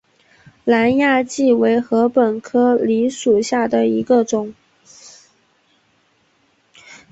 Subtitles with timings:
[0.63, 4.55] 南亚稷为禾本科黍属下的一个种。